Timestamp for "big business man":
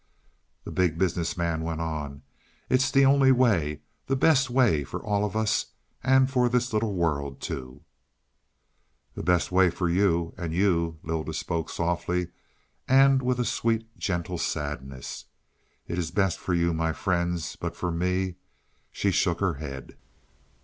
0.71-1.61